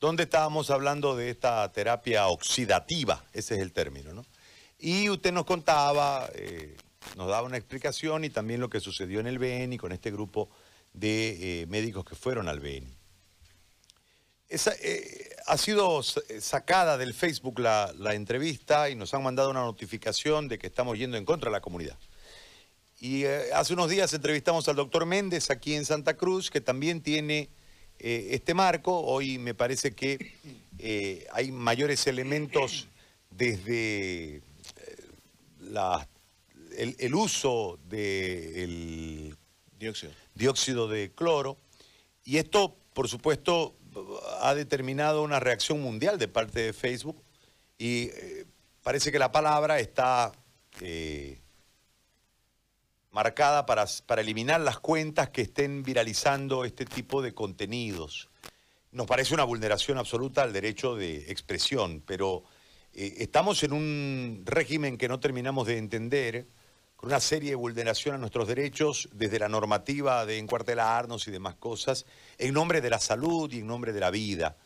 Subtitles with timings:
[0.00, 4.24] donde estábamos hablando de esta terapia oxidativa, ese es el término, ¿no?
[4.78, 6.76] Y usted nos contaba, eh,
[7.16, 10.48] nos daba una explicación y también lo que sucedió en el BENI con este grupo
[10.92, 12.96] de eh, médicos que fueron al BENI.
[14.48, 19.60] Esa, eh, ha sido sacada del Facebook la, la, entrevista y nos han mandado una
[19.60, 21.98] notificación de que estamos yendo en contra de la comunidad.
[23.00, 27.50] Y hace unos días entrevistamos al doctor Méndez aquí en Santa Cruz, que también tiene
[27.98, 29.00] este marco.
[29.00, 32.88] Hoy me parece que hay mayores elementos
[33.30, 34.42] desde
[36.76, 39.36] el, uso del
[39.78, 40.12] dióxido.
[40.34, 41.58] dióxido de cloro.
[42.24, 43.74] Y esto, por supuesto,
[44.40, 47.22] ha determinado una reacción mundial de parte de Facebook
[47.78, 48.44] y eh,
[48.82, 50.32] parece que la palabra está
[50.80, 51.38] eh,
[53.18, 58.28] marcada para, para, eliminar las cuentas que estén viralizando este tipo de contenidos.
[58.92, 62.44] Nos parece una vulneración absoluta al derecho de expresión, pero
[62.94, 66.46] eh, estamos en un régimen que no terminamos de entender,
[66.94, 71.56] con una serie de vulneraciones a nuestros derechos, desde la normativa de encuartelarnos y demás
[71.56, 72.06] cosas,
[72.38, 74.56] en nombre de la salud y en nombre de la vida.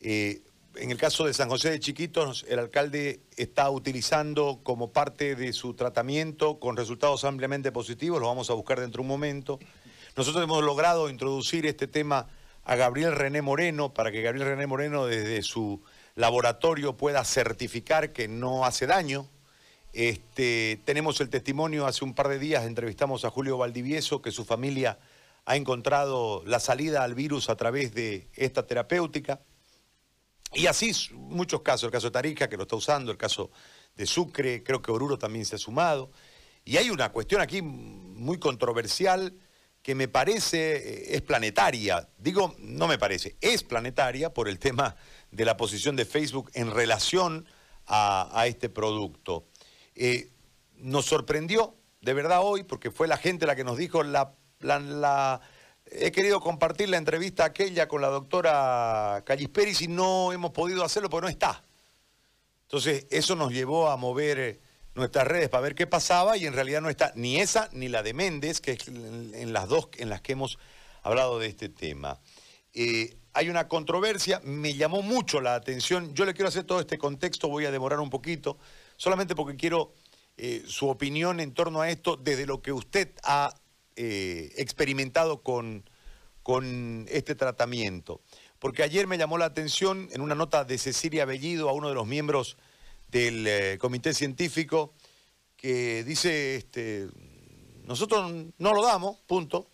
[0.00, 0.40] Eh,
[0.76, 5.52] en el caso de San José de Chiquitos, el alcalde está utilizando como parte de
[5.52, 9.58] su tratamiento con resultados ampliamente positivos, lo vamos a buscar dentro de un momento.
[10.16, 12.28] Nosotros hemos logrado introducir este tema
[12.64, 15.82] a Gabriel René Moreno para que Gabriel René Moreno desde su
[16.14, 19.26] laboratorio pueda certificar que no hace daño.
[19.92, 24.44] Este, tenemos el testimonio, hace un par de días entrevistamos a Julio Valdivieso, que su
[24.44, 24.98] familia
[25.46, 29.40] ha encontrado la salida al virus a través de esta terapéutica.
[30.52, 33.50] Y así muchos casos, el caso de Tarica, que lo está usando, el caso
[33.94, 36.10] de Sucre, creo que Oruro también se ha sumado.
[36.64, 39.34] Y hay una cuestión aquí muy controversial
[39.82, 42.08] que me parece eh, es planetaria.
[42.18, 44.96] Digo, no me parece, es planetaria por el tema
[45.30, 47.46] de la posición de Facebook en relación
[47.86, 49.48] a, este producto.
[49.96, 50.30] Eh,
[50.76, 54.32] nos sorprendió de verdad hoy, porque fue la gente la que nos dijo, la,
[55.90, 61.10] he querido compartir la entrevista aquella con la doctora Callisperis y no hemos podido hacerlo
[61.10, 61.64] porque no está.
[62.62, 64.60] Entonces, eso nos llevó a mover eh,
[64.94, 68.02] nuestras redes para ver qué pasaba y en realidad no está ni esa ni la
[68.02, 70.58] de Méndez, que es en las dos en las que hemos
[71.02, 72.20] hablado de este tema.
[72.72, 76.98] Eh, hay una controversia, me llamó mucho la atención, yo le quiero hacer todo este
[76.98, 78.58] contexto, voy a demorar un poquito,
[78.96, 79.94] solamente porque quiero
[80.36, 83.54] eh, su opinión en torno a esto desde lo que usted ha
[83.96, 85.88] eh, experimentado con,
[86.42, 88.20] con este tratamiento.
[88.58, 91.94] Porque ayer me llamó la atención en una nota de Cecilia Bellido a uno de
[91.94, 92.56] los miembros
[93.08, 94.92] del eh, comité científico
[95.56, 97.08] que dice, este,
[97.84, 99.68] nosotros no lo damos, punto.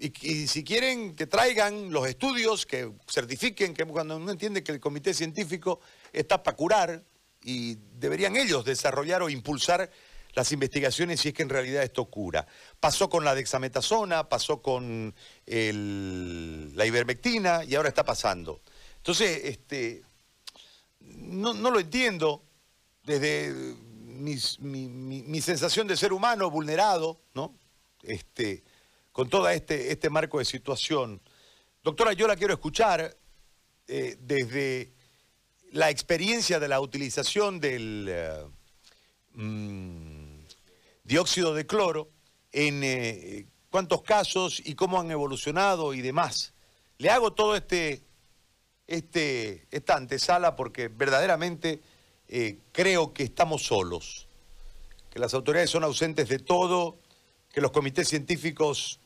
[0.00, 4.80] Y, si quieren que traigan los estudios, que certifiquen, que cuando uno entiende que el
[4.80, 5.80] comité científico
[6.12, 7.04] está para curar
[7.42, 9.90] y deberían ellos desarrollar o impulsar
[10.34, 12.46] las investigaciones si es que en realidad esto cura.
[12.78, 15.14] Pasó con la dexametasona, pasó con
[15.46, 18.60] la ivermectina y ahora está pasando.
[18.96, 20.02] Entonces, este,
[21.00, 22.44] no, lo entiendo
[23.02, 27.54] desde mi, mi, sensación de ser humano vulnerado, ¿no?
[28.02, 28.62] Este,
[29.12, 31.20] con todo este, este marco de situación.
[31.82, 33.16] Doctora, yo la quiero escuchar
[33.88, 34.92] eh, desde
[35.72, 38.44] la experiencia de la utilización del eh,
[39.34, 40.09] mm,
[41.10, 42.08] dióxido de cloro,
[42.52, 46.54] en eh, cuántos casos y cómo han evolucionado y demás.
[46.98, 48.02] Le hago todo este,
[48.86, 51.80] este, esta antesala porque verdaderamente
[52.70, 54.28] creo que estamos solos,
[55.10, 56.96] que las autoridades son ausentes de todo,
[57.52, 59.00] que los comités científicos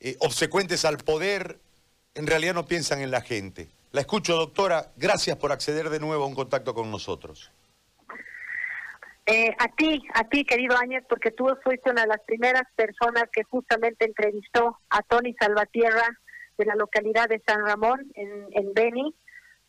[0.00, 1.58] eh, obsecuentes al poder,
[2.14, 3.68] en realidad no piensan en la gente.
[3.92, 4.92] La escucho, doctora.
[4.96, 7.50] Gracias por acceder de nuevo a un contacto con nosotros.
[9.26, 13.24] Eh, a ti, a ti, querido Áñez, porque tú fuiste una de las primeras personas
[13.32, 16.06] que justamente entrevistó a Tony Salvatierra
[16.56, 19.14] de la localidad de San Ramón, en, en Beni,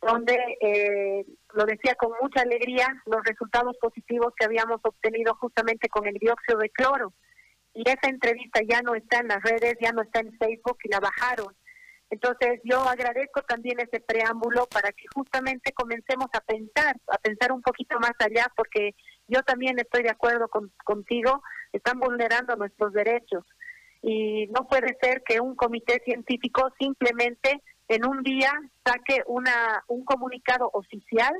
[0.00, 6.06] donde eh, lo decía con mucha alegría los resultados positivos que habíamos obtenido justamente con
[6.06, 7.12] el dióxido de cloro
[7.74, 10.88] y esa entrevista ya no está en las redes, ya no está en Facebook y
[10.88, 11.54] la bajaron.
[12.10, 17.62] Entonces yo agradezco también ese preámbulo para que justamente comencemos a pensar, a pensar un
[17.62, 18.94] poquito más allá, porque
[19.28, 21.42] yo también estoy de acuerdo con, contigo,
[21.72, 23.44] están vulnerando nuestros derechos.
[24.02, 28.52] Y no puede ser que un comité científico simplemente en un día
[28.84, 31.32] saque una, un comunicado oficial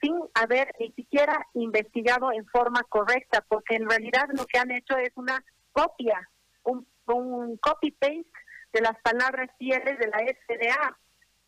[0.00, 4.96] sin haber ni siquiera investigado en forma correcta, porque en realidad lo que han hecho
[4.96, 6.28] es una copia,
[6.64, 8.26] un, un copy-paste
[8.72, 10.98] de las palabras fieles de la FDA.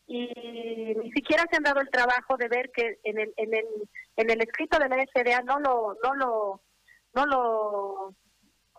[0.07, 0.29] y
[0.95, 3.67] ni siquiera se han dado el trabajo de ver que en el en el
[4.17, 6.61] en el escrito de la FDA no lo no lo
[7.15, 8.15] no lo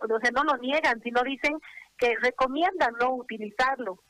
[0.02, 1.58] o sea, no lo niegan, sino dicen
[1.98, 4.04] que recomiendan no utilizarlo.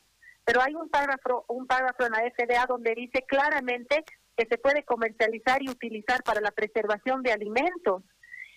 [0.44, 4.04] Pero hay un párrafo un párrafo en la FDA donde dice claramente
[4.36, 8.02] que se puede comercializar y utilizar para la preservación de alimentos.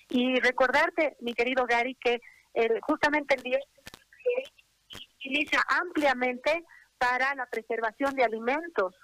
[0.10, 2.22] Y recordarte, mi querido Gary, que
[2.54, 3.60] el, justamente el día
[4.90, 6.64] se utiliza ampliamente
[6.98, 8.96] para la preservación de alimentos.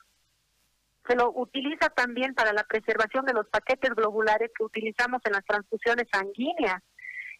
[1.07, 5.45] Se lo utiliza también para la preservación de los paquetes globulares que utilizamos en las
[5.45, 6.81] transfusiones sanguíneas.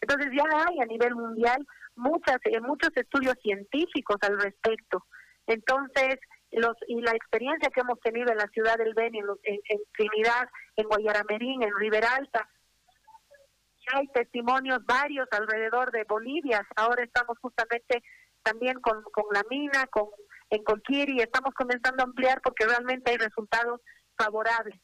[0.02, 1.66] Entonces ya hay a nivel mundial
[1.96, 5.06] muchas eh, muchos estudios científicos al respecto.
[5.48, 6.18] Entonces,
[6.52, 10.50] los y la experiencia que hemos tenido en la ciudad del Beni, en, en, Trinidad,
[10.76, 12.48] en Guayaramerín, en Riberalta,
[13.94, 16.66] hay testimonios varios alrededor de Bolivia.
[16.76, 18.04] Ahora estamos justamente
[18.42, 20.06] también con, con la mina, con
[20.54, 23.82] en Colquiri, estamos comenzando a ampliar porque realmente hay resultados
[24.16, 24.80] favorables.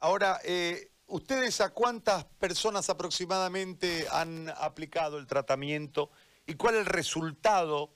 [0.00, 6.10] Ahora, eh, ¿ustedes a cuántas personas aproximadamente han aplicado el tratamiento
[6.46, 7.94] y cuál es el resultado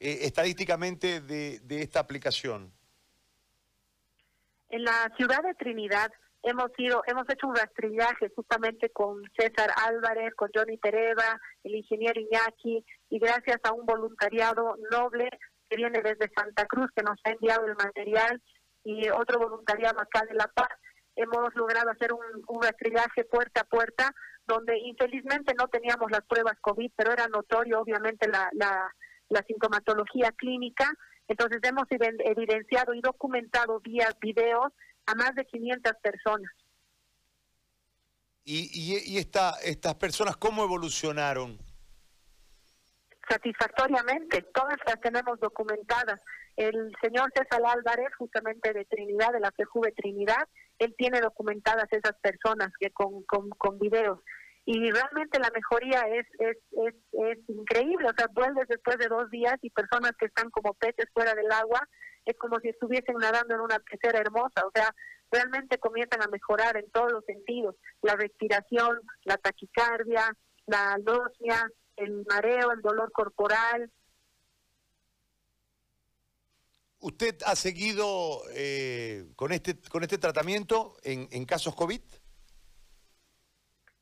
[0.00, 2.72] eh, estadísticamente de, de esta aplicación?
[4.70, 6.10] En la ciudad de Trinidad
[6.44, 12.20] hemos ido, hemos hecho un rastrillaje justamente con César Álvarez, con Johnny Tereva, el ingeniero
[12.20, 15.28] Iñaki, y gracias a un voluntariado noble
[15.68, 18.42] que viene desde Santa Cruz, que nos ha enviado el material,
[18.84, 20.68] y otro voluntariado acá de La Paz,
[21.16, 24.12] hemos logrado hacer un, un rastrillaje puerta a puerta,
[24.46, 28.92] donde infelizmente no teníamos las pruebas COVID, pero era notorio obviamente la, la,
[29.30, 30.92] la sintomatología clínica,
[31.26, 34.72] entonces hemos evidenciado y documentado vía videos
[35.06, 36.50] a más de 500 personas.
[38.44, 41.58] ¿Y, y, y esta, estas personas cómo evolucionaron?
[43.28, 46.20] Satisfactoriamente, todas las tenemos documentadas.
[46.56, 50.46] El señor César Álvarez, justamente de Trinidad, de la FEJUVE Trinidad,
[50.78, 54.20] él tiene documentadas esas personas que con, con, con videos
[54.66, 56.56] y realmente la mejoría es, es,
[56.86, 60.72] es, es, increíble, o sea, vuelves después de dos días y personas que están como
[60.74, 61.86] peces fuera del agua
[62.24, 64.94] es como si estuviesen nadando en una pecera hermosa, o sea,
[65.30, 70.34] realmente comienzan a mejorar en todos los sentidos, la respiración, la taquicardia,
[70.66, 73.90] la anosmia, el mareo, el dolor corporal.
[77.00, 82.00] ¿Usted ha seguido eh, con este con este tratamiento en, en casos COVID?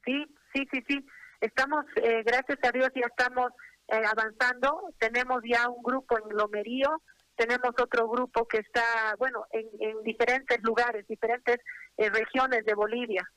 [0.05, 1.06] Sí, sí, sí, sí.
[1.40, 3.52] Estamos, eh, gracias a Dios, ya estamos
[3.88, 4.94] eh, avanzando.
[4.99, 7.02] Tenemos ya un grupo en Lomerío,
[7.37, 11.58] tenemos otro grupo que está, bueno, en, en diferentes lugares, diferentes
[11.96, 13.28] eh, regiones de Bolivia,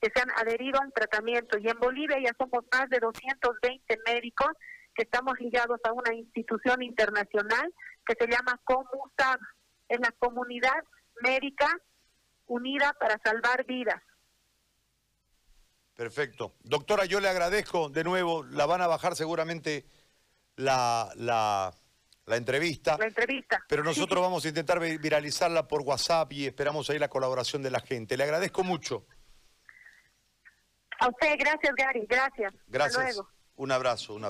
[0.00, 1.58] que se han adherido al tratamiento.
[1.58, 4.50] Y en Bolivia ya somos más de 220 médicos
[4.94, 7.72] que estamos ligados a una institución internacional
[8.04, 9.40] que se llama COMUSAB,
[9.88, 10.84] es la Comunidad
[11.22, 11.68] Médica
[12.46, 14.02] Unida para Salvar Vidas.
[16.00, 16.54] Perfecto.
[16.62, 19.84] Doctora, yo le agradezco de nuevo, la van a bajar seguramente
[20.56, 21.74] la, la,
[22.24, 22.96] la entrevista.
[22.96, 23.62] La entrevista.
[23.68, 24.22] Pero nosotros sí.
[24.22, 28.16] vamos a intentar viralizarla por WhatsApp y esperamos ahí la colaboración de la gente.
[28.16, 29.04] Le agradezco mucho.
[31.00, 32.54] A usted, gracias Gary, gracias.
[32.66, 33.20] Gracias.
[33.56, 34.28] Un abrazo, un abrazo.